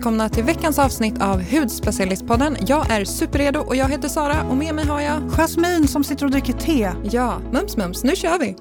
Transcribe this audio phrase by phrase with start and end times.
[0.00, 2.56] välkomna till veckans avsnitt av Hudspecialistpodden.
[2.66, 6.24] Jag är superredo och jag heter Sara och med mig har jag Jasmin som sitter
[6.24, 6.90] och dricker te.
[7.02, 8.56] Ja, mums mums, nu kör vi!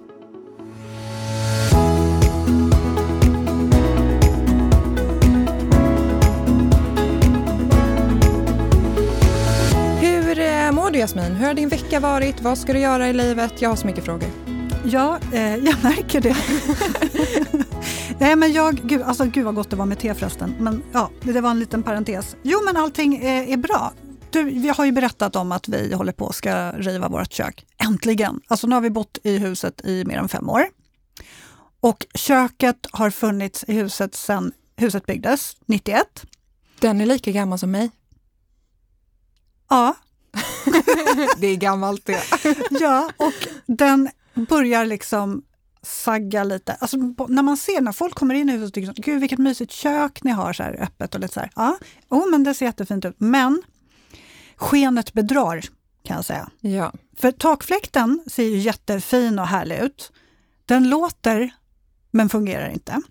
[10.02, 11.36] Hur eh, mår du Jasmin?
[11.36, 12.42] Hur har din vecka varit?
[12.42, 13.62] Vad ska du göra i livet?
[13.62, 14.30] Jag har så mycket frågor.
[14.84, 16.36] Ja, eh, jag märker det.
[18.20, 20.56] Nej men jag, gud, alltså gud vad gott det var med te förresten.
[20.60, 22.36] Men ja, det var en liten parentes.
[22.44, 23.94] Jo men allting är, är bra.
[24.32, 27.66] Du, vi har ju berättat om att vi håller på att ska riva vårt kök.
[27.78, 28.42] Äntligen!
[28.48, 30.66] Alltså nu har vi bott i huset i mer än fem år.
[31.80, 36.26] Och köket har funnits i huset sedan huset byggdes, 91.
[36.80, 37.92] Den är lika gammal som mig.
[39.70, 39.96] Ja.
[41.38, 42.24] det är gammalt det.
[42.70, 45.44] ja, och den börjar liksom
[45.82, 46.74] sagga lite.
[46.74, 46.98] Alltså,
[47.28, 50.24] när man ser när folk kommer in i huset och tycker gud vilket mysigt kök
[50.24, 51.52] ni har så här öppet och lite så här.
[51.56, 51.78] Ja,
[52.10, 53.16] oh, men det ser jättefint ut.
[53.18, 53.62] Men
[54.56, 55.62] skenet bedrar
[56.04, 56.50] kan jag säga.
[56.60, 56.94] Ja.
[57.18, 60.12] För takfläkten ser ju jättefin och härlig ut.
[60.66, 61.52] Den låter
[62.12, 63.02] men fungerar inte.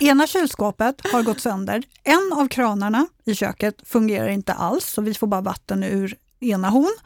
[0.00, 1.82] Ena kylskåpet har gått sönder.
[2.02, 6.70] En av kranarna i köket fungerar inte alls, så vi får bara vatten ur ena
[6.70, 6.96] hon.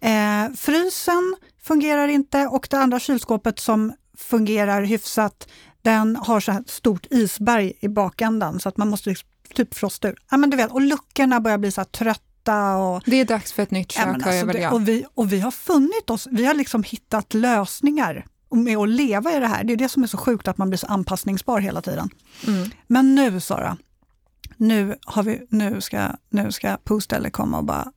[0.00, 5.48] Eh, frysen fungerar inte och det andra kylskåpet som fungerar hyfsat,
[5.82, 9.14] den har så här stort isberg i bakändan så att man måste
[9.54, 10.18] typ frosta ur.
[10.30, 12.76] Ja, men du vet, och luckorna börjar bli så trötta.
[12.76, 15.32] Och, det är dags för ett nytt kök, ja, alltså jag det, och, vi, och
[15.32, 19.64] vi har funnit oss, vi har liksom hittat lösningar med att leva i det här.
[19.64, 22.10] Det är det som är så sjukt, att man blir så anpassningsbar hela tiden.
[22.46, 22.70] Mm.
[22.86, 23.76] Men nu Sara,
[24.56, 27.92] nu, har vi, nu ska, nu ska Poosteller komma och bara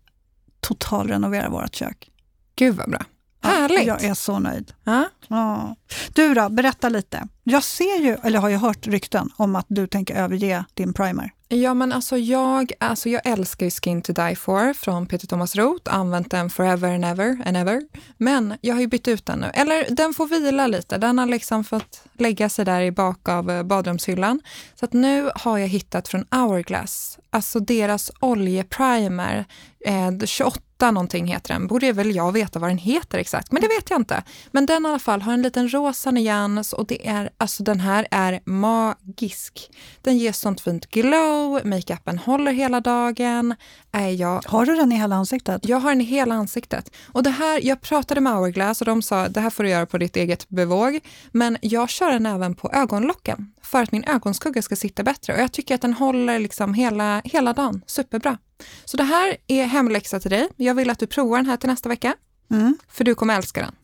[0.60, 2.12] totalrenovera vårt kök.
[2.56, 3.02] Gud vad bra.
[3.42, 3.88] Härligt!
[3.88, 4.74] Jag är så nöjd.
[4.84, 5.10] Ja.
[5.28, 5.76] ja.
[6.14, 7.28] Du då, berätta lite.
[7.44, 11.32] Jag ser ju, eller har ju hört rykten om att du tänker överge din primer.
[11.54, 15.56] Ja, men alltså jag, alltså jag älskar ju Skin to Die For från Peter Thomas
[15.56, 17.82] Roth, använt den forever and ever and ever.
[18.18, 20.98] Men jag har ju bytt ut den nu, eller den får vila lite.
[20.98, 24.42] Den har liksom fått lägga sig där i bak av eh, badrumshyllan.
[24.76, 29.46] Så att nu har jag hittat från Hourglass, alltså deras oljeprimer,
[29.86, 31.68] eh, 28 någonting heter den.
[31.68, 34.24] Borde väl jag veta vad den heter exakt, men det vet jag inte.
[34.52, 37.80] Men den i alla fall har en liten rosa nyans och det är, alltså den
[37.80, 39.72] här är magisk.
[40.02, 43.56] Den ger sånt fint glow, makeupen håller hela dagen.
[43.92, 45.66] Är jag, har du den i hela ansiktet?
[45.66, 46.92] Jag har den i hela ansiktet.
[47.06, 49.86] Och det här, jag pratade med Hourglass och de sa det här får du göra
[49.86, 51.00] på ditt eget bevåg.
[51.32, 55.34] Men jag kör den även på ögonlocken för att min ögonskugga ska sitta bättre.
[55.34, 57.82] Och jag tycker att den håller liksom hela, hela dagen.
[57.86, 58.38] Superbra.
[58.86, 60.48] Så det här är hemläxa till dig.
[60.56, 62.16] Jag vill att du provar den här till nästa vecka.
[62.52, 62.78] Mm.
[62.90, 63.76] För du kommer älska den.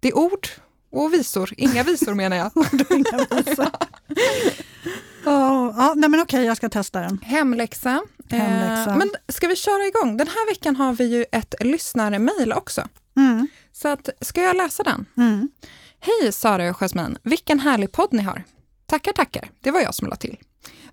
[0.00, 0.48] Det är ord
[0.90, 1.50] och visor.
[1.56, 2.50] Inga visor menar jag.
[2.90, 3.64] inga visor.
[5.24, 7.18] oh, ja, nej men okej, jag ska testa den.
[7.22, 8.02] Hemläxa.
[8.30, 8.90] Hemläxa.
[8.90, 10.16] Eh, men ska vi köra igång?
[10.16, 12.88] Den här veckan har vi ju ett lyssnarmail också.
[13.16, 13.48] Mm.
[13.72, 15.06] Så att, ska jag läsa den?
[15.16, 15.48] Mm.
[16.00, 18.44] Hej Sara och Jasmin, vilken härlig podd ni har.
[18.86, 19.50] Tackar, tackar.
[19.60, 20.36] Det var jag som la till.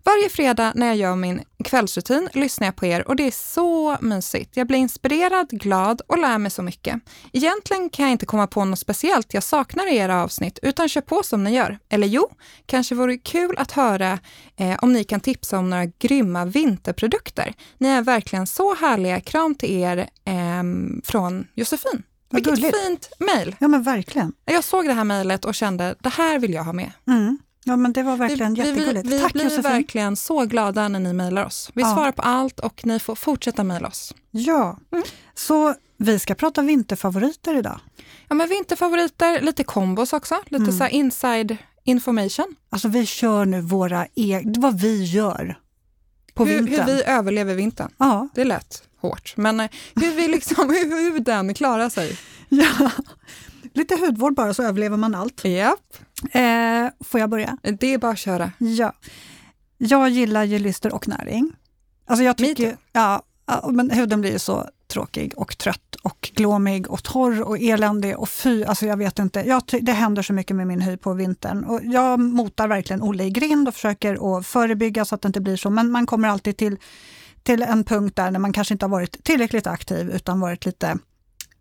[0.04, 3.98] Varje fredag när jag gör min kvällsrutin lyssnar jag på er och det är så
[4.02, 4.58] mysigt.
[4.58, 7.02] Jag blir inspirerad, glad och lär mig så mycket.
[7.34, 11.02] Egentligen kan jag inte komma på något speciellt jag saknar i era avsnitt, utan kör
[11.02, 11.80] på som ni gör.
[11.90, 12.30] Eller jo,
[12.66, 14.20] kanske vore kul att höra
[14.58, 17.54] eh, om ni kan tipsa om några grymma vinterprodukter.
[17.78, 19.22] Ni är verkligen så härliga.
[19.22, 20.64] Kram till er eh,
[21.04, 22.04] från Josefin.
[22.32, 23.56] Vilket fint mejl!
[23.60, 24.34] Ja men verkligen.
[24.46, 26.92] Jag såg det här mejlet och kände, det här vill jag ha med.
[27.08, 27.38] Mm.
[27.64, 29.08] Ja, men det var verkligen vi, jättegulligt.
[29.08, 29.64] Vi, vi, Tack blir Josefin.
[29.64, 31.72] verkligen så glada när ni mejlar oss.
[31.74, 31.94] Vi ja.
[31.94, 34.14] svarar på allt och ni får fortsätta mejla oss.
[34.32, 35.04] Ja, mm.
[35.36, 37.80] så vi ska prata vinterfavoriter idag.
[38.30, 40.78] Ja, men vinterfavoriter, lite kombos också, lite mm.
[40.78, 42.56] så inside information.
[42.70, 45.60] Alltså vi kör nu våra egna, vad vi gör
[46.34, 46.88] på hur, vintern.
[46.88, 47.92] Hur vi överlever vintern.
[47.98, 48.30] Ja.
[48.36, 52.18] Det är lätt hårt, men eh, hur, vi liksom, hur, hur den klarar sig.
[52.50, 52.92] Ja,
[53.74, 55.46] lite hudvård bara så överlever man allt.
[55.46, 55.98] Japp.
[56.32, 57.58] Eh, får jag börja?
[57.80, 58.52] Det är bara att köra.
[58.58, 58.94] Ja.
[59.78, 61.52] Jag gillar ju lyster och näring.
[62.06, 63.22] Alltså jag tycker, ja,
[63.72, 68.30] men huden blir ju så tråkig och trött och glåmig och torr och eländig och
[68.30, 69.40] fy, alltså jag vet inte.
[69.40, 73.24] Jag det händer så mycket med min hy på vintern och jag motar verkligen Olle
[73.24, 76.28] i grind och försöker att förebygga så att det inte blir så, men man kommer
[76.28, 76.78] alltid till,
[77.44, 80.98] till en punkt där när man kanske inte har varit tillräckligt aktiv utan varit lite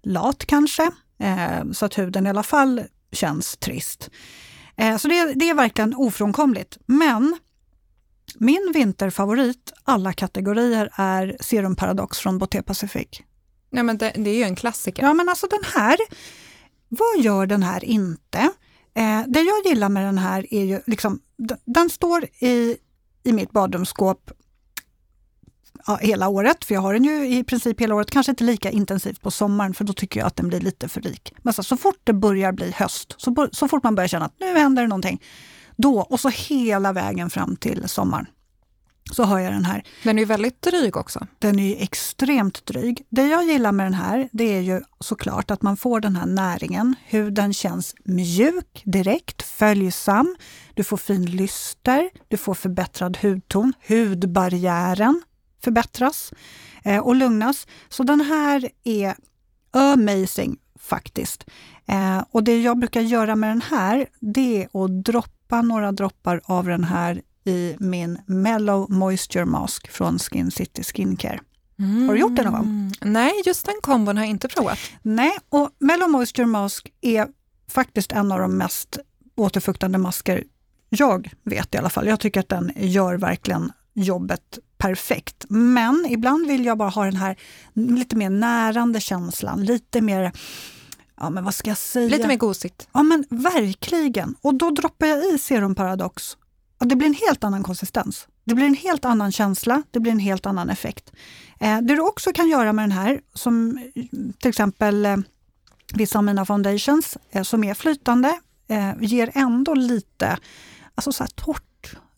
[0.02, 2.82] lat kanske, eh, så att huden i alla fall
[3.12, 4.10] känns trist.
[4.76, 6.78] Eh, så det, det är verkligen ofrånkomligt.
[6.86, 7.38] Men
[8.38, 13.08] min vinterfavorit alla kategorier är Serum Paradox från Boté Pacific.
[13.70, 15.02] Nej, men det, det, är ju en klassiker.
[15.02, 15.96] Ja, men alltså den här,
[16.88, 18.38] vad gör den här inte?
[18.94, 22.76] Eh, det jag gillar med den här är ju, liksom, den, den står i,
[23.22, 24.30] i mitt badrumsskåp
[25.86, 28.10] ja, hela året, för jag har den ju i princip hela året.
[28.10, 31.00] Kanske inte lika intensivt på sommaren, för då tycker jag att den blir lite för
[31.00, 31.34] rik.
[31.42, 34.40] Men så, så fort det börjar bli höst, så, så fort man börjar känna att
[34.40, 35.22] nu händer det någonting,
[35.76, 38.26] då och så hela vägen fram till sommaren
[39.12, 39.82] så har jag den här.
[40.04, 41.26] Den är ju väldigt dryg också.
[41.38, 43.02] Den är extremt dryg.
[43.08, 46.26] Det jag gillar med den här, det är ju såklart att man får den här
[46.26, 46.94] näringen.
[47.04, 50.36] Huden känns mjuk direkt, följsam.
[50.74, 53.72] Du får fin lyster, du får förbättrad hudton.
[53.88, 55.22] Hudbarriären
[55.60, 56.32] förbättras
[56.84, 57.66] eh, och lugnas.
[57.88, 59.14] Så den här är
[59.70, 61.44] amazing faktiskt.
[61.86, 66.40] Eh, och det jag brukar göra med den här, det är att droppa några droppar
[66.44, 71.40] av den här i min Mellow Moisture Mask från Skin City Skincare.
[71.78, 72.08] Mm.
[72.08, 72.62] Har du gjort det någon gång?
[72.62, 72.92] Mm.
[73.00, 74.78] Nej, just den kombon har jag inte provat.
[75.02, 77.28] Nej, och Mellow Moisture Mask är
[77.68, 78.98] faktiskt en av de mest
[79.36, 80.44] återfuktande masker
[80.88, 82.06] jag vet i alla fall.
[82.06, 85.44] Jag tycker att den gör verkligen jobbet perfekt.
[85.48, 87.36] Men ibland vill jag bara ha den här
[87.72, 90.32] lite mer närande känslan, lite mer
[91.20, 92.08] Ja, men vad ska jag säga?
[92.08, 92.88] Lite mer gosigt.
[92.92, 94.34] Ja, men verkligen.
[94.40, 96.36] Och då droppar jag i Serum Paradox
[96.80, 98.28] och det blir en helt annan konsistens.
[98.44, 101.12] Det blir en helt annan känsla, det blir en helt annan effekt.
[101.60, 103.78] Eh, det du också kan göra med den här, som
[104.38, 105.16] till exempel eh,
[105.94, 110.38] vissa av mina foundations eh, som är flytande, eh, ger ändå lite
[110.94, 111.69] alltså så här torrt.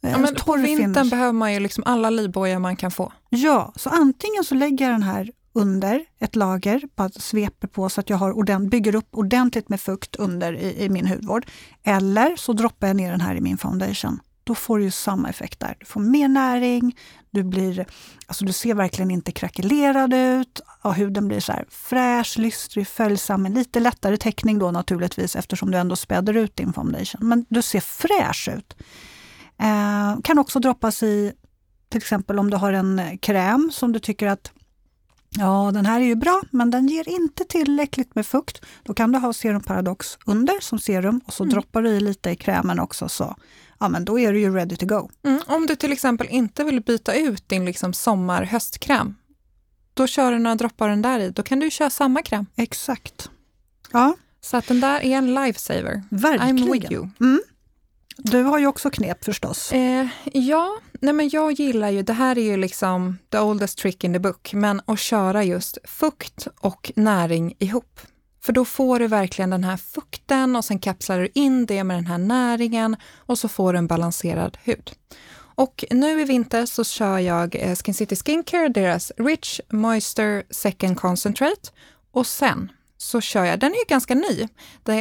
[0.02, 1.10] Eh, ja, men på vintern finish.
[1.10, 3.12] behöver man ju liksom alla livbojar man kan få.
[3.28, 8.00] Ja, så antingen så lägger jag den här under ett lager, bara sveper på så
[8.00, 11.46] att jag har ordent, bygger upp ordentligt med fukt under i, i min hudvård.
[11.84, 15.60] Eller så droppar jag ner den här i min foundation då får du samma effekt
[15.60, 15.76] där.
[15.80, 16.96] Du får mer näring,
[17.30, 17.86] du, blir,
[18.26, 23.54] alltså du ser verkligen inte krackelerad ut, och huden blir så fräsch, lystrig, följsam, med
[23.54, 27.28] lite lättare täckning då naturligtvis eftersom du ändå späder ut din foundation.
[27.28, 28.76] Men du ser fräsch ut.
[29.62, 31.32] Eh, kan också droppas i,
[31.88, 34.52] till exempel om du har en kräm som du tycker att
[35.38, 38.64] Ja, den här är ju bra, men den ger inte tillräckligt med fukt.
[38.82, 41.52] Då kan du ha Serum Paradox under som serum och så mm.
[41.52, 43.36] droppar du i lite i krämen också så
[43.80, 45.10] ja men då är du ju ready to go.
[45.22, 49.14] Mm, om du till exempel inte vill byta ut din liksom sommar-höstkräm,
[49.94, 51.30] då kör du några droppar den där i.
[51.30, 52.46] Då kan du köra samma kräm.
[52.56, 53.30] Exakt.
[53.92, 54.16] Ja.
[54.40, 56.02] Så att den där är en lifesaver.
[56.10, 56.58] Verkligen.
[56.58, 57.08] I'm with you.
[57.20, 57.42] Mm.
[58.24, 59.72] Du har ju också knep förstås.
[59.72, 64.04] Eh, ja, nej men jag gillar ju, det här är ju liksom the oldest trick
[64.04, 68.00] in the book, men att köra just fukt och näring ihop.
[68.42, 71.96] För då får du verkligen den här fukten och sen kapslar du in det med
[71.96, 74.92] den här näringen och så får du en balanserad hud.
[75.54, 80.96] Och nu i vinter så kör jag eh, Skin City Skincare, deras Rich Moisture Second
[80.96, 81.70] Concentrate
[82.12, 82.72] och sen
[83.02, 84.48] så kör jag, den är ju ganska ny,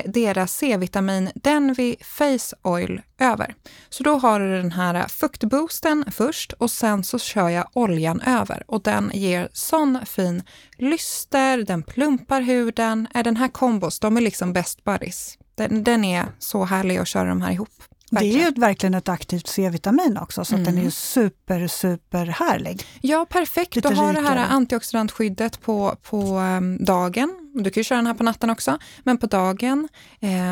[0.05, 3.55] deras C-vitamin Denvi Face Oil över.
[3.89, 8.63] Så då har du den här fuktboosten först och sen så kör jag oljan över
[8.67, 10.43] och den ger sån fin
[10.77, 13.07] lyster, den plumpar huden.
[13.13, 15.37] Är den här kombos, de är liksom best buddies.
[15.55, 17.83] Den, den är så härlig att köra de här ihop.
[18.11, 18.37] Verkligen.
[18.37, 20.65] Det är ju verkligen ett aktivt C-vitamin också, så mm.
[20.65, 22.83] den är ju super, super härlig.
[23.01, 23.75] Ja, perfekt.
[23.75, 24.23] Lite du har rikare.
[24.23, 27.40] det här antioxidantskyddet på, på um, dagen.
[27.53, 29.87] Du kan ju köra den här på natten också, men på dagen,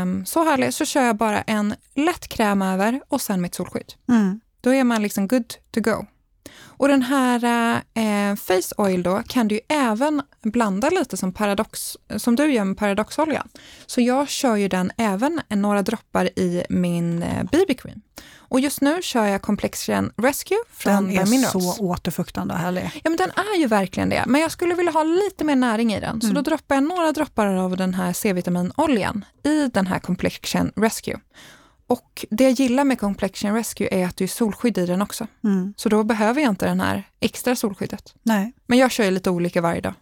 [0.01, 3.93] um, så härlig, så kör jag bara en lätt kräm över och sen mitt solskydd.
[4.09, 4.39] Mm.
[4.61, 6.05] Då är man liksom good to go.
[6.79, 7.43] Och den här
[7.93, 12.77] eh, Face Oil då kan du även blanda lite som, paradox, som du gör med
[12.77, 13.45] paradoxolja.
[13.85, 18.01] Så jag kör ju den även några droppar i min eh, BB-cream.
[18.49, 21.51] Och just nu kör jag Complexion Rescue från Den är Minerals.
[21.51, 22.91] så återfuktande och härlig.
[23.03, 24.23] Ja, men den är ju verkligen det.
[24.27, 26.09] Men jag skulle vilja ha lite mer näring i den.
[26.09, 26.21] Mm.
[26.21, 31.19] Så då droppar jag några droppar av den här C-vitaminoljan i den här Complexion Rescue.
[31.87, 35.27] Och det jag gillar med Complexion Rescue är att det är solskydd i den också.
[35.43, 35.73] Mm.
[35.77, 38.13] Så då behöver jag inte den här extra solskyddet.
[38.23, 38.53] Nej.
[38.67, 39.93] Men jag kör ju lite olika varje dag.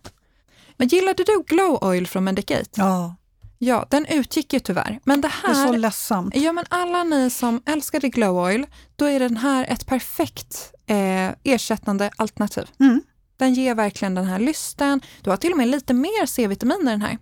[0.78, 2.70] Men gillade du Glow Oil från Medicate?
[2.74, 3.16] Ja.
[3.58, 5.00] Ja, den utgick ju tyvärr.
[5.04, 5.54] Men det här...
[5.54, 6.36] Det är så ledsamt.
[6.36, 11.30] Ja, men alla ni som älskade Glow Oil, då är den här ett perfekt eh,
[11.44, 12.68] ersättande alternativ.
[12.80, 13.02] Mm.
[13.38, 15.02] Den ger verkligen den här lysten.
[15.22, 17.18] Du har till och med lite mer C-vitamin i den här.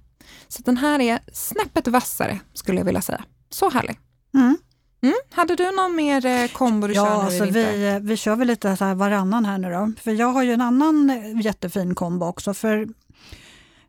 [0.47, 3.23] Så den här är snäppet vassare, skulle jag vilja säga.
[3.49, 3.99] Så härlig.
[4.33, 4.57] Mm.
[5.01, 5.15] Mm.
[5.31, 8.47] Hade du någon mer eh, kombo du ja, kör nu alltså vi, vi kör väl
[8.47, 9.91] lite så här varannan här nu då.
[10.01, 12.53] För jag har ju en annan eh, jättefin kombo också.
[12.53, 12.87] För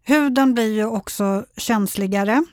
[0.07, 2.45] huden blir ju också känsligare.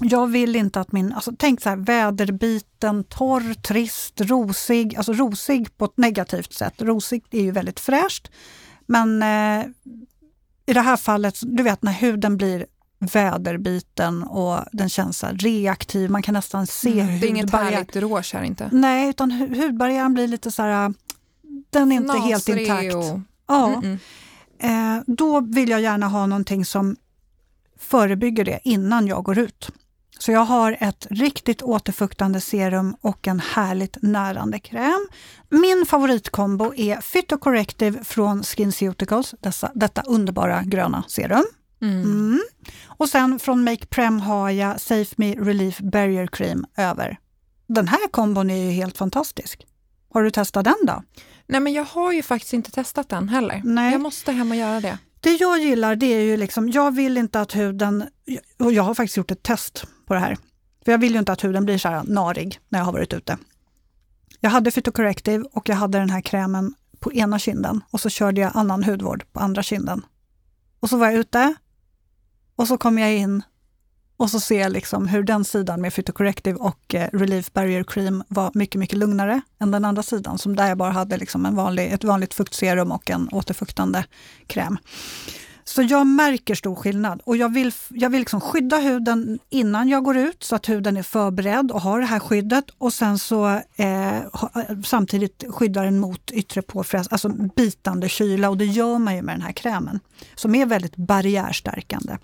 [0.00, 5.76] Jag vill inte att min, alltså tänk så här väderbiten, torr, trist, rosig, alltså rosig
[5.76, 6.74] på ett negativt sätt.
[6.78, 8.30] Rosig är ju väldigt fräscht.
[8.86, 9.66] Men eh,
[10.66, 12.66] i det här fallet, du vet när huden blir
[12.98, 16.10] väderbiten och den känns reaktiv.
[16.10, 17.20] Man kan nästan se mm, hudbarriären.
[17.20, 18.70] Det är inget härligt rouge här inte?
[18.72, 20.94] Nej, utan hudbarriären blir lite så här,
[21.70, 22.94] den är inte Nasrig helt intakt.
[22.94, 23.20] Och...
[23.46, 23.68] Ja.
[23.68, 23.98] Mm -mm.
[24.60, 26.96] Eh, då vill jag gärna ha någonting som
[27.78, 29.70] förebygger det innan jag går ut.
[30.18, 35.08] Så jag har ett riktigt återfuktande serum och en härligt närande kräm.
[35.48, 41.44] Min favoritkombo är Phytocorrective från SkinCeuticals, dessa, detta underbara gröna serum.
[41.82, 42.02] Mm.
[42.02, 42.40] Mm.
[42.86, 47.18] Och sen från Make Prem har jag Safe Me Relief Barrier Cream över.
[47.66, 49.66] Den här kombon är ju helt fantastisk.
[50.12, 51.02] Har du testat den då?
[51.48, 53.60] Nej, men jag har ju faktiskt inte testat den heller.
[53.64, 53.92] Nej.
[53.92, 54.98] Jag måste hem och göra det.
[55.20, 58.04] Det jag gillar det är ju liksom, jag vill inte att huden,
[58.58, 60.36] och jag har faktiskt gjort ett test på det här,
[60.84, 63.12] för jag vill ju inte att huden blir så här narig när jag har varit
[63.12, 63.38] ute.
[64.40, 68.40] Jag hade Phytocorrective och jag hade den här krämen på ena kinden och så körde
[68.40, 70.06] jag annan hudvård på andra kinden.
[70.80, 71.54] Och så var jag ute
[72.56, 73.42] och så kom jag in
[74.18, 78.24] och så ser jag liksom hur den sidan med Phytocorrective och eh, Relief Barrier Cream
[78.28, 81.54] var mycket, mycket lugnare än den andra sidan, som där jag bara hade liksom en
[81.54, 84.04] vanlig, ett vanligt fuktserum och en återfuktande
[84.46, 84.78] kräm.
[85.64, 90.04] Så jag märker stor skillnad och jag vill, jag vill liksom skydda huden innan jag
[90.04, 93.60] går ut så att huden är förberedd och har det här skyddet och sen så
[93.76, 94.18] eh,
[94.84, 99.34] samtidigt skydda den mot yttre påfrestning, alltså bitande kyla och det gör man ju med
[99.34, 100.00] den här krämen
[100.34, 102.16] som är väldigt barriärstärkande.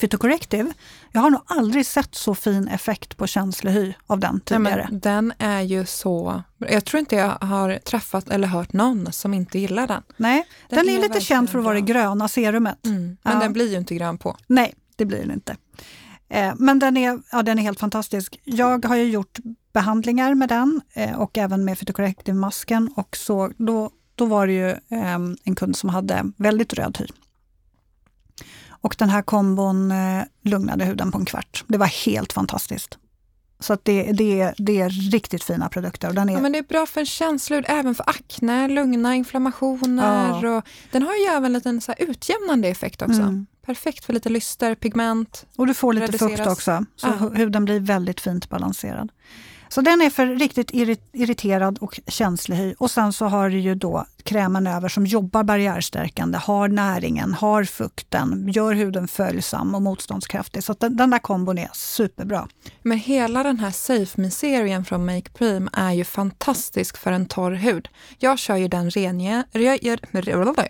[0.00, 0.72] Phytocorrective,
[1.12, 4.88] jag har nog aldrig sett så fin effekt på känslig hy av den tidigare.
[4.90, 6.42] Nej, den är ju så...
[6.58, 10.02] Jag tror inte jag har träffat eller hört någon som inte gillar den.
[10.16, 12.86] Nej, den, den är, är lite känd för att vara det gröna serumet.
[12.86, 13.40] Mm, men ja.
[13.40, 14.36] den blir ju inte grön på.
[14.46, 15.56] Nej, det blir den inte.
[16.28, 18.40] Eh, men den är, ja, den är helt fantastisk.
[18.44, 19.38] Jag har ju gjort
[19.72, 24.70] behandlingar med den eh, och även med Phytocorrective-masken och så, då, då var det ju
[24.70, 25.14] eh,
[25.44, 27.06] en kund som hade väldigt röd hy.
[28.80, 31.64] Och den här kombon eh, lugnade huden på en kvart.
[31.66, 32.98] Det var helt fantastiskt.
[33.60, 36.08] Så att det, det, det är riktigt fina produkter.
[36.08, 36.32] Och den är...
[36.32, 40.40] Ja, men det är bra för en känslor, även för akne, lugna inflammationer.
[40.42, 40.56] Ja.
[40.56, 43.22] Och den har ju även en liten så utjämnande effekt också.
[43.22, 43.46] Mm.
[43.66, 45.46] Perfekt för lite lyster, pigment.
[45.56, 46.38] Och du får lite reduceras.
[46.38, 47.28] fukt också, så ja.
[47.28, 49.12] huden blir väldigt fint balanserad.
[49.68, 50.70] Så den är för riktigt
[51.12, 52.74] irriterad och känslig hy.
[52.78, 57.64] Och sen så har du ju då krämen över som jobbar barriärstärkande, har näringen, har
[57.64, 60.64] fukten, gör huden följsam och motståndskraftig.
[60.64, 62.48] Så den, den där kombon är superbra.
[62.82, 67.52] Men hela den här Safe Me-serien från Make Prime är ju fantastisk för en torr
[67.52, 67.88] hud.
[68.18, 70.00] Jag kör ju den renge, re, jag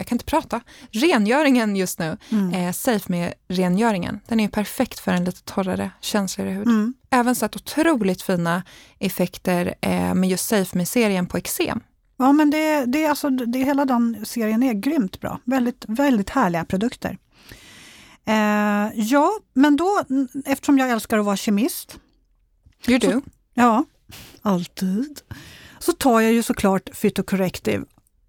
[0.06, 2.54] kan inte prata, rengöringen just nu, mm.
[2.54, 4.20] eh, Safe Me-rengöringen.
[4.26, 6.66] Den är perfekt för en lite torrare, känsligare hud.
[6.66, 6.94] Mm.
[7.10, 8.62] Även sett otroligt fina
[8.98, 11.80] effekter eh, med just Safe Me-serien på eksem.
[12.20, 15.40] Ja, men det, det, alltså, det, hela den serien är grymt bra.
[15.44, 17.18] Väldigt, väldigt härliga produkter.
[18.24, 20.02] Eh, ja, men då,
[20.44, 21.98] eftersom jag älskar att vara kemist.
[22.86, 23.00] Do?
[23.00, 23.22] Så,
[23.54, 23.84] ja,
[24.42, 25.20] alltid.
[25.78, 27.84] Så tar jag ju såklart Phytocorrective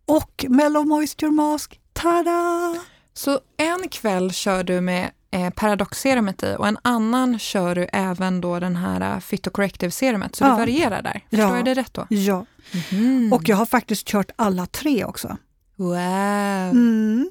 [0.05, 1.79] och Mellow Moisture Mask.
[1.93, 2.75] Tada!
[3.13, 8.41] Så en kväll kör du med eh, Paradox-serumet i och en annan kör du även
[8.41, 10.49] då den här uh, Phytocorrective-serumet, så ja.
[10.49, 11.23] du varierar där.
[11.29, 11.55] Förstår ja.
[11.55, 12.07] jag det rätt då?
[12.09, 12.45] Ja,
[12.91, 13.33] mm.
[13.33, 15.37] och jag har faktiskt kört alla tre också.
[15.75, 16.71] Wow!
[16.71, 17.29] Mm.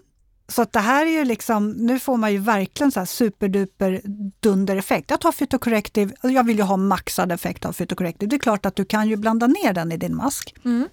[0.49, 4.01] Så att det här är ju liksom, nu får man ju verkligen så här superduper
[4.41, 5.11] dundereffekt.
[5.11, 8.31] Jag tar Phytocorrective, jag vill ju ha maxad effekt av Phytocorrective.
[8.31, 10.55] Det är klart att du kan ju blanda ner den i din mask.
[10.65, 10.89] Mm.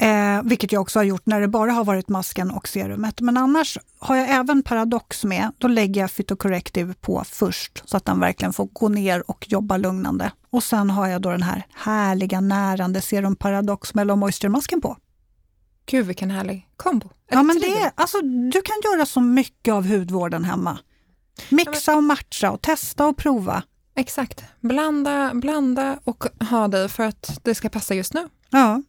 [0.00, 3.20] Eh, vilket jag också har gjort när det bara har varit masken och serumet.
[3.20, 5.52] Men annars har jag även Paradox med.
[5.58, 9.76] Då lägger jag Phytocorrective på först så att den verkligen får gå ner och jobba
[9.76, 10.32] lugnande.
[10.50, 14.96] Och sen har jag då den här härliga närande Serum Paradox Mellow Moisture-masken på.
[15.86, 17.10] Gud vilken härlig kombo!
[17.30, 18.20] Ja, men det, alltså,
[18.52, 20.78] du kan göra så mycket av hudvården hemma.
[21.48, 23.62] Mixa och matcha och testa och prova.
[23.96, 24.44] Exakt.
[24.60, 28.28] Blanda, blanda och ha dig för att det ska passa just nu.
[28.50, 28.82] Ja.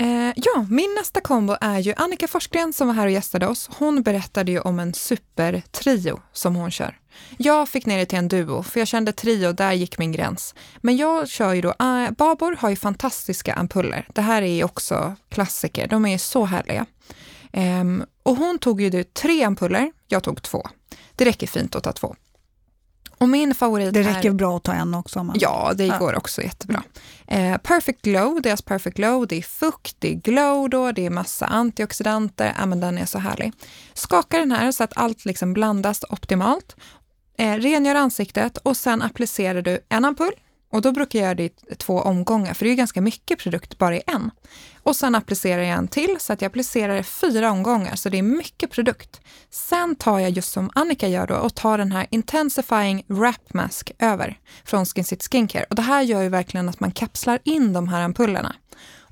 [0.00, 3.70] Eh, ja, min nästa kombo är ju Annika Forsgren som var här och gästade oss.
[3.78, 6.98] Hon berättade ju om en supertrio som hon kör.
[7.36, 10.54] Jag fick ner det till en duo, för jag kände trio, där gick min gräns.
[10.80, 14.08] Men jag kör ju då, äh, Babor har ju fantastiska ampuller.
[14.14, 16.86] Det här är ju också klassiker, de är så härliga.
[17.52, 20.68] Um, och hon tog ju tre ampuller, jag tog två.
[21.14, 22.16] Det räcker fint att ta två.
[23.20, 24.34] Och min favorit Det räcker är...
[24.34, 25.24] bra att ta en också.
[25.24, 25.36] Man...
[25.40, 26.82] Ja, det går också jättebra.
[27.26, 31.10] Eh, Perfect Glow, deras Perfect Glow, det är fukt, det är glow då, det är
[31.10, 33.52] massa antioxidanter, ja men den är så härlig.
[33.94, 36.76] Skaka den här så att allt liksom blandas optimalt.
[37.38, 40.32] Eh, rengör ansiktet och sen applicerar du en ampull
[40.72, 43.78] och då brukar jag göra det i två omgångar, för det är ganska mycket produkt
[43.78, 44.30] bara i en.
[44.82, 48.18] Och sen applicerar jag en till, så att jag applicerar det fyra omgångar, så det
[48.18, 49.20] är mycket produkt.
[49.50, 53.92] Sen tar jag just som Annika gör då och tar den här Intensifying Wrap Mask
[53.98, 55.64] över från Skin City Skincare.
[55.70, 58.54] Och det här gör ju verkligen att man kapslar in de här ampullerna.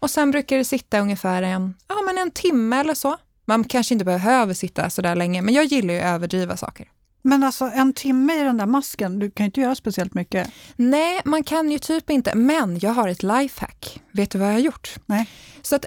[0.00, 3.94] Och sen brukar det sitta ungefär en, ja, men en timme eller så Man kanske
[3.94, 6.88] inte behöver sitta så där länge, men jag gillar ju att överdriva saker.
[7.28, 10.50] Men alltså en timme i den där masken, du kan ju inte göra speciellt mycket.
[10.76, 14.00] Nej, man kan ju typ inte, men jag har ett lifehack.
[14.12, 14.94] Vet du vad jag har gjort?
[15.06, 15.30] Nej.
[15.62, 15.84] Så att,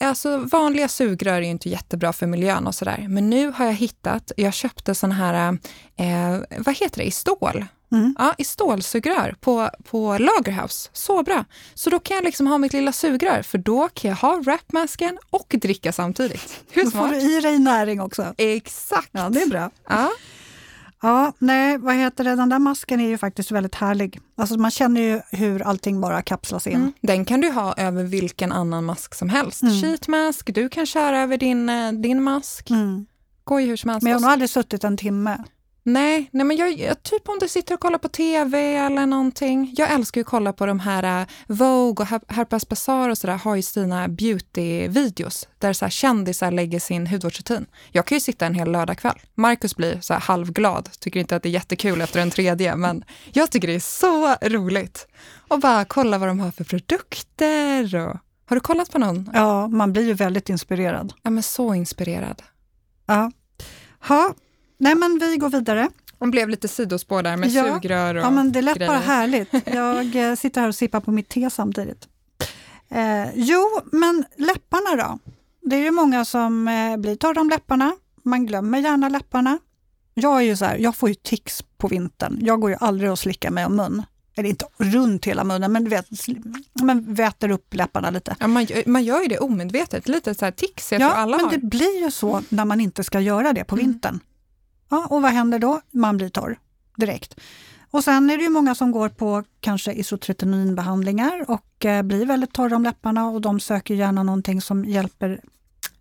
[0.00, 3.72] alltså, vanliga sugrör är ju inte jättebra för miljön och sådär, men nu har jag
[3.72, 5.58] hittat, jag köpte sån här,
[5.96, 7.64] eh, vad heter det, i stål.
[7.92, 8.14] Mm.
[8.18, 10.90] Ja, i stålsugrör på, på Lagerhaus.
[10.92, 11.44] Så bra!
[11.74, 15.18] Så då kan jag liksom ha mitt lilla sugrör, för då kan jag ha wrapmasken
[15.30, 16.60] och dricka samtidigt.
[16.70, 16.94] Hur smart?
[16.94, 18.34] Då får du i dig näring också.
[18.36, 19.08] Exakt!
[19.12, 19.70] Ja, det är bra.
[19.88, 20.10] Ja.
[21.02, 24.20] Ja, nej, vad heter det, den där masken är ju faktiskt väldigt härlig.
[24.36, 26.74] Alltså man känner ju hur allting bara kapslas in.
[26.74, 26.92] Mm.
[27.00, 29.62] Den kan du ha över vilken annan mask som helst.
[29.62, 29.82] Mm.
[29.82, 32.70] Sheetmask, du kan köra över din, eh, din mask.
[32.70, 33.06] Mm.
[33.44, 34.02] Går ju hur som helst.
[34.02, 35.44] Men jag har nog aldrig suttit en timme.
[35.82, 39.74] Nej, nej men jag, jag, typ om du sitter och kollar på TV eller någonting.
[39.76, 43.36] Jag älskar ju att kolla på de här uh, Vogue och Harper's Bazaar och sådär
[43.36, 47.66] har ju sina beauty-videos där så här kändisar lägger sin hudvårdsrutin.
[47.92, 49.18] Jag kan ju sitta en hel lördagkväll.
[49.34, 53.04] Marcus blir så här halvglad, tycker inte att det är jättekul efter en tredje, men
[53.32, 55.06] jag tycker det är så roligt.
[55.48, 57.96] Och bara kolla vad de har för produkter.
[57.96, 58.16] Och...
[58.46, 59.30] Har du kollat på någon?
[59.34, 61.12] Ja, man blir ju väldigt inspirerad.
[61.22, 62.42] Ja, men så inspirerad.
[63.06, 63.32] Ja.
[64.08, 64.34] Ha,
[64.78, 65.88] Nej, men vi går vidare.
[66.18, 68.90] Hon blev lite sidospår där med ja, sugrör och Ja, men det lät grejer.
[68.90, 69.48] bara härligt.
[69.66, 72.08] Jag eh, sitter här och sippar på mitt te samtidigt.
[72.90, 75.18] Eh, jo, men läpparna då?
[75.62, 77.96] Det är ju många som eh, blir torra om läpparna.
[78.22, 79.58] Man glömmer gärna läpparna.
[80.14, 82.38] Jag är ju så här, jag får ju tics på vintern.
[82.40, 84.02] Jag går ju aldrig och slickar mig om mun.
[84.36, 86.06] Eller inte runt hela munnen, men vet,
[86.82, 88.36] man väter upp läpparna lite.
[88.40, 91.36] Ja, man, man gör ju det omedvetet, lite så här tics, jag ja, tror alla
[91.36, 91.52] men har.
[91.52, 93.86] det blir ju så när man inte ska göra det på mm.
[94.88, 95.80] Ja, och vad händer då?
[95.90, 96.58] Man blir torr
[96.96, 97.34] direkt.
[97.90, 102.52] Och sen är det ju många som går på kanske isotretinoinbehandlingar och eh, blir väldigt
[102.52, 105.40] torra om läpparna och de söker gärna någonting som hjälper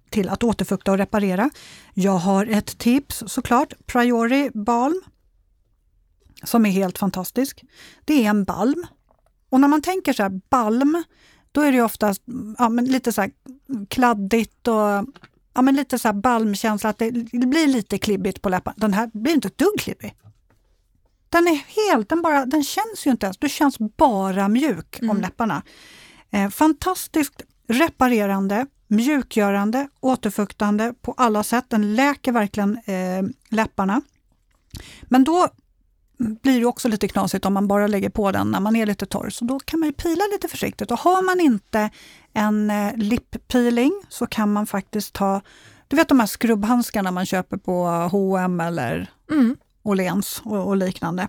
[0.09, 1.49] till att återfukta och reparera.
[1.93, 5.01] Jag har ett tips såklart, Priori Balm,
[6.43, 7.63] som är helt fantastisk.
[8.05, 8.85] Det är en balm.
[9.49, 11.03] Och när man tänker så här, balm,
[11.51, 12.21] då är det oftast
[12.57, 13.29] ja, lite så
[13.89, 15.05] kladdigt och
[15.57, 18.75] ja, men lite så här balmkänsla, att det, det, blir lite klibbigt på läpparna.
[18.77, 20.15] Den här blir inte ett dugg klibbig.
[21.29, 25.09] Den är helt, den, bara, den känns ju inte ens, du känns bara mjuk mm.
[25.09, 25.63] om läpparna.
[26.31, 31.65] Eh, fantastiskt reparerande, mjukgörande, återfuktande på alla sätt.
[31.67, 34.01] Den läker verkligen eh, läpparna.
[35.03, 35.47] Men då
[36.17, 39.05] blir det också lite knasigt om man bara lägger på den när man är lite
[39.05, 39.29] torr.
[39.29, 40.91] Så då kan man ju pila lite försiktigt.
[40.91, 41.89] Och har man inte
[42.33, 45.41] en eh, lip peeling så kan man faktiskt ta,
[45.87, 49.57] du vet de här skrubbhandskarna man köper på H&M eller mm.
[49.83, 51.27] Åhléns och, och liknande.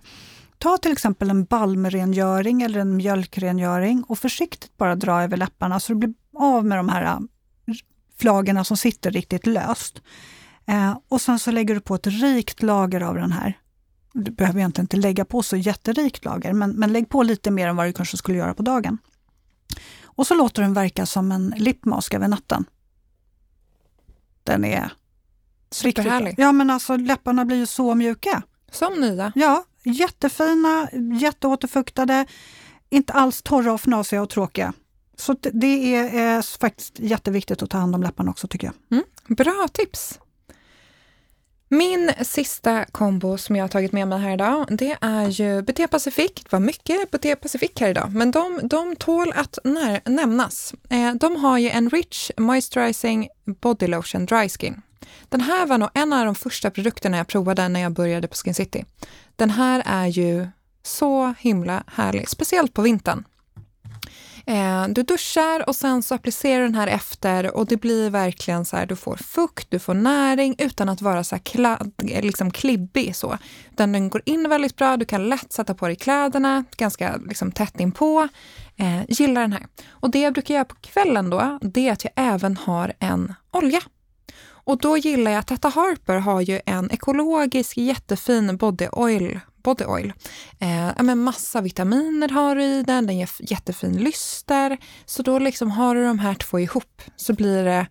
[0.58, 5.92] Ta till exempel en balmrengöring eller en mjölkrengöring och försiktigt bara dra över läpparna så
[5.92, 7.18] du blir av med de här eh,
[8.18, 10.02] flagorna som sitter riktigt löst.
[10.66, 13.58] Eh, och sen så lägger du på ett rikt lager av den här
[14.24, 17.68] du behöver egentligen inte lägga på så jätterikt lager, men, men lägg på lite mer
[17.68, 18.98] än vad du kanske skulle göra på dagen.
[20.04, 22.64] Och så låter den verka som en lipmask över natten.
[24.44, 24.92] Den är
[25.70, 26.34] Superhärlig.
[26.38, 28.42] Ja, men alltså läpparna blir ju så mjuka.
[28.70, 29.32] Som nya.
[29.34, 30.88] Ja, jättefina,
[31.20, 32.26] jätteåterfuktade,
[32.90, 34.72] inte alls torra och fnasiga och tråkiga.
[35.16, 38.98] Så det är, är faktiskt jätteviktigt att ta hand om läpparna också tycker jag.
[38.98, 40.18] Mm, bra tips!
[41.70, 45.86] Min sista kombo som jag har tagit med mig här idag, det är ju Buté
[45.86, 46.30] Pacific.
[46.34, 50.74] Det var mycket Buté Pacific här idag, men de, de tål att när, nämnas.
[50.90, 54.82] Eh, de har ju en Rich Moisturizing Body Lotion Dry Skin.
[55.28, 58.34] Den här var nog en av de första produkterna jag provade när jag började på
[58.34, 58.84] Skin City.
[59.36, 60.48] Den här är ju
[60.82, 63.24] så himla härlig, speciellt på vintern.
[64.48, 68.64] Eh, du duschar och sen så applicerar du den här efter och det blir verkligen
[68.64, 72.50] så här, du får fukt, du får näring utan att vara så här kladd, liksom
[72.50, 73.16] klibbig.
[73.16, 73.38] Så.
[73.72, 77.52] Utan den går in väldigt bra, du kan lätt sätta på dig kläderna, ganska liksom
[77.52, 78.28] tätt inpå.
[78.76, 79.66] Eh, gillar den här.
[79.90, 83.34] Och det jag brukar göra på kvällen då, det är att jag även har en
[83.50, 83.80] olja.
[84.50, 89.84] Och då gillar jag att Tetta Harper har ju en ekologisk jättefin body oil body
[89.84, 90.12] oil.
[90.58, 94.78] Eh, men massa vitaminer har du i den, den ger jättefin lyster.
[95.06, 97.86] Så då liksom har du de här två ihop så blir det,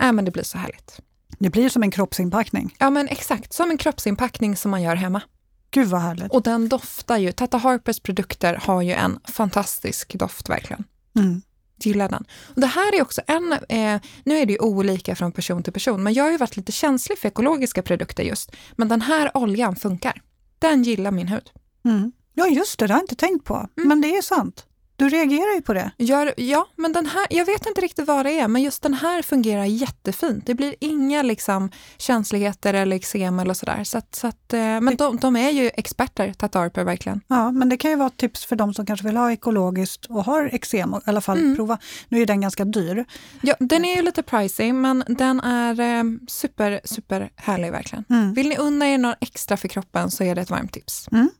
[0.00, 1.00] äh, men det blir så härligt.
[1.38, 2.76] Det blir som en kroppsinpackning.
[2.78, 5.22] Ja men exakt, som en kroppsinpackning som man gör hemma.
[5.70, 6.32] Gud vad härligt.
[6.32, 10.84] Och den doftar ju, Tata Harpers produkter har ju en fantastisk doft verkligen.
[11.16, 11.42] Mm.
[11.80, 12.24] Gillar den.
[12.54, 15.72] Och det här är också en, eh, nu är det ju olika från person till
[15.72, 18.52] person, men jag har ju varit lite känslig för ekologiska produkter just.
[18.76, 20.22] Men den här oljan funkar.
[20.58, 21.50] Den gillar min hud.
[21.84, 22.12] Mm.
[22.34, 23.54] Ja, just det, det har jag inte tänkt på.
[23.54, 23.88] Mm.
[23.88, 24.66] Men det är sant.
[24.98, 25.90] Du reagerar ju på det.
[25.98, 28.94] Gör, ja, men den här, jag vet inte riktigt vad det är, men just den
[28.94, 30.46] här fungerar jättefint.
[30.46, 33.84] Det blir inga liksom, känsligheter eller eksem eller sådär.
[33.84, 37.20] Så att, så att, eh, men de, de, är ju experter, Tatarper, verkligen.
[37.28, 40.06] Ja, men det kan ju vara ett tips för de som kanske vill ha ekologiskt
[40.06, 41.56] och har eksem, i alla fall mm.
[41.56, 41.78] prova.
[42.08, 43.04] Nu är den ganska dyr.
[43.40, 48.04] Ja, den är ju lite pricey, men den är eh, super, super härlig verkligen.
[48.10, 48.34] Mm.
[48.34, 51.08] Vill ni unna er något extra för kroppen så är det ett varmt tips.
[51.12, 51.30] Mm.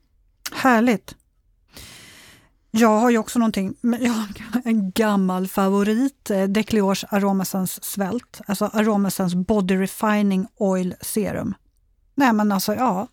[0.52, 1.14] Härligt.
[2.70, 4.26] Jag har ju också någonting, jag har
[4.64, 11.54] en gammal favorit, eh, Decliors Aromessence Svält, alltså Aromessence Body Refining Oil Serum.
[12.14, 13.08] Nej men alltså ja.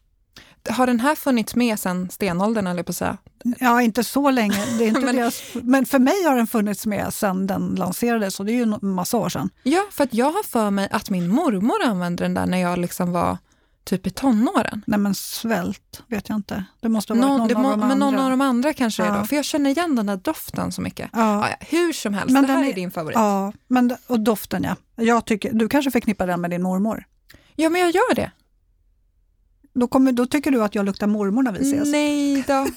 [0.69, 3.17] Har den här funnits med sedan stenåldern eller på att säga?
[3.59, 4.65] Ja, inte så länge.
[4.77, 8.39] Det är inte men, deras, men för mig har den funnits med sedan den lanserades
[8.39, 9.49] och det är ju en massa år sedan.
[9.63, 12.79] Ja, för att jag har för mig att min mormor använde den där när jag
[12.79, 13.37] liksom var
[13.86, 14.84] typ i tonåren?
[14.88, 16.65] Nej men svält vet jag inte.
[16.80, 17.95] Det måste ha varit någon, någon det av de men andra.
[17.95, 19.15] någon av de andra kanske ja.
[19.15, 19.26] är då.
[19.26, 21.10] För jag känner igen den där doften så mycket.
[21.13, 21.50] Ja.
[21.50, 23.15] Ja, hur som helst, men det här är, är, din favorit.
[23.15, 24.76] Ja, men, och doften ja.
[24.95, 27.06] Jag tycker, du kanske förknippar den med din mormor?
[27.56, 28.32] Ja, men jag gör det.
[29.74, 31.91] Då, kommer, då tycker du att jag luktar mormor när vi ses?
[31.91, 32.67] Nej då.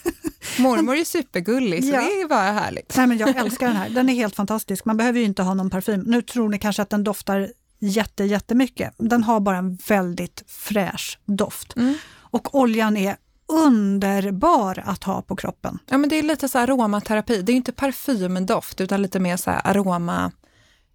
[0.58, 2.00] Mormor är supergullig, så ja.
[2.00, 2.96] det är bara härligt.
[2.96, 3.90] Nej, men jag älskar den här.
[3.90, 4.84] Den är helt fantastisk.
[4.84, 6.00] Man behöver ju inte ha någon parfym.
[6.00, 8.94] Nu tror ni kanske att den doftar jätte, jättemycket.
[8.96, 11.76] Den har bara en väldigt fräsch doft.
[11.76, 11.94] Mm.
[12.30, 13.16] Och oljan är
[13.48, 15.78] underbar att ha på kroppen.
[15.86, 17.42] Ja, men det är lite så aromaterapi.
[17.42, 20.32] Det är inte parfymdoft utan lite mer så aroma...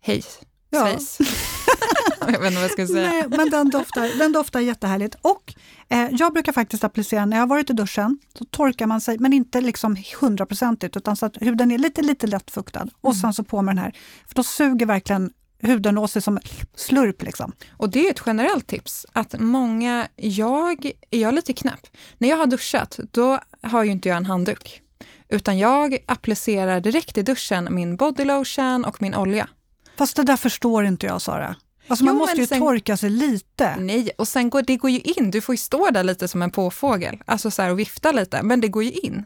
[0.01, 0.23] Hej,
[0.69, 0.89] ja.
[2.19, 3.09] jag vet inte vad jag ska säga.
[3.09, 5.15] Nej, men den doftar, den doftar jättehärligt.
[5.21, 5.53] Och
[5.89, 9.17] eh, jag brukar faktiskt applicera, när jag har varit i duschen, så torkar man sig,
[9.19, 12.81] men inte liksom hundraprocentigt, utan så att huden är lite, lite lätt fuktad.
[12.81, 12.93] Mm.
[13.01, 13.97] Och sen så på med den här.
[14.27, 15.31] För då suger verkligen
[15.63, 16.39] huden sig som
[16.75, 17.21] slurp.
[17.21, 17.51] Liksom.
[17.77, 21.87] Och det är ett generellt tips, att många, jag är jag lite knäpp.
[22.17, 24.81] När jag har duschat, då har ju inte jag en handduk,
[25.29, 29.49] utan jag applicerar direkt i duschen min bodylotion och min olja.
[29.97, 31.55] Fast det där förstår inte jag, Sara.
[31.87, 33.75] Alltså man jo, måste ju sen, torka sig lite.
[33.79, 35.31] Nej, och sen går det går ju in.
[35.31, 38.61] Du får ju stå där lite som en påfågel alltså så och vifta lite, men
[38.61, 39.25] det går ju in.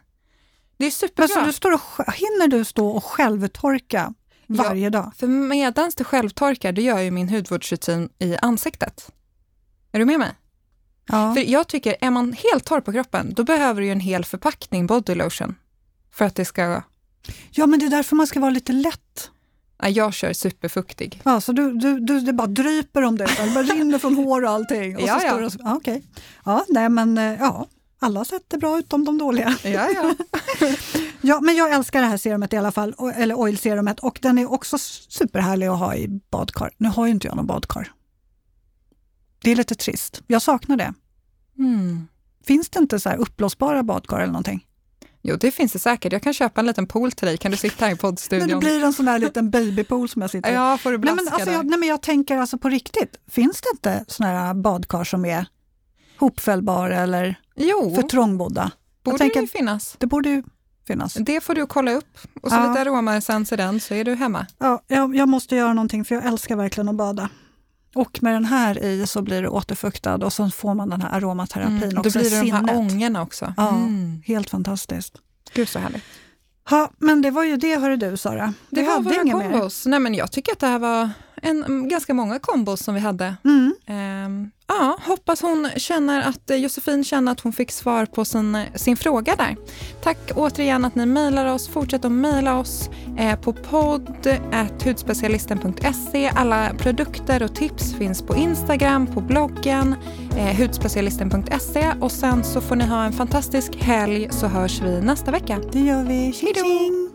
[0.77, 1.35] Det är superbra.
[1.35, 4.13] Men så du står och, hinner du stå och självtorka
[4.47, 5.11] varje ja, dag.
[5.17, 9.11] För medans det självtorkar, det gör ju min hudvårdsrutin i ansiktet.
[9.91, 10.31] Är du med mig?
[11.07, 11.33] Ja.
[11.33, 14.87] För jag tycker, är man helt torr på kroppen, då behöver du en hel förpackning
[14.87, 15.55] body lotion
[16.11, 16.81] för att det ska...
[17.51, 19.31] Ja, men det är därför man ska vara lite lätt.
[19.81, 21.21] Ja, jag kör superfuktig.
[21.23, 24.43] Ja, så du, du, du, det bara dryper om dig, det bara rinner från hår
[24.43, 24.95] och allting.
[24.95, 25.49] Och ja, så ja.
[25.49, 26.01] Står ja, okay.
[26.45, 27.67] ja, nej men eh, ja,
[27.99, 29.57] alla sätt är bra utom de dåliga.
[29.63, 30.13] Ja, ja.
[31.21, 34.51] ja, men jag älskar det här serumet i alla fall, eller oil-serumet och den är
[34.51, 34.77] också
[35.09, 36.71] superhärlig att ha i badkar.
[36.77, 37.91] Nu har ju inte jag någon badkar.
[39.41, 40.21] Det är lite trist.
[40.27, 40.93] Jag saknar det.
[41.57, 42.07] Mm.
[42.43, 44.65] Finns det inte så här uppblåsbara badkar eller någonting?
[45.21, 46.13] Jo, det finns det säkert.
[46.13, 47.37] Jag kan köpa en liten pool till dig.
[47.37, 48.47] Kan du sitta här i poddstudion?
[48.47, 50.53] Men det blir en sån här liten babypool som jag sitter i.
[50.53, 53.15] Ja, får du blaska nej, men, alltså, jag, nej, men jag tänker alltså på riktigt,
[53.27, 55.45] finns det inte såna här badkar som är
[56.17, 57.95] hopfällbara eller jo.
[57.95, 58.71] för trångbodda?
[59.03, 59.95] borde tänker, det finnas.
[59.99, 60.43] Det borde ju
[60.87, 61.13] finnas.
[61.13, 62.69] Det får du kolla upp och så ja.
[62.69, 64.45] lite aromaessens i den så är du hemma.
[64.57, 67.29] Ja, jag, jag måste göra någonting för jag älskar verkligen att bada.
[67.95, 71.09] Och med den här i så blir det återfuktad och så får man den här
[71.09, 72.09] aromaterapin mm, också.
[72.09, 73.53] Då blir det de här ångorna också.
[73.57, 74.21] Ja, mm.
[74.25, 75.17] helt fantastiskt.
[75.53, 76.03] Gud så härligt.
[76.69, 78.53] Ja, men det var ju det hörde du Sara.
[78.69, 79.85] Det vi var hade inget kombos.
[79.85, 79.91] mer.
[79.91, 83.35] Nej, men jag tycker att det här var en, ganska många kombos som vi hade.
[83.43, 83.75] Mm.
[83.85, 84.49] Ja,
[85.07, 89.35] hoppas hon känner att eh, Josefin känner att hon fick svar på sin, sin fråga
[89.35, 89.55] där.
[90.03, 91.67] Tack återigen att ni mejlar oss.
[91.67, 96.31] Fortsätt att mejla oss eh, på podd.hudspecialisten.se.
[96.35, 99.95] Alla produkter och tips finns på Instagram, på bloggen,
[100.37, 105.31] eh, hudspecialisten.se och sen så får ni ha en fantastisk helg så hörs vi nästa
[105.31, 105.59] vecka.
[105.71, 106.33] Det gör vi.
[106.33, 107.06] Tjing.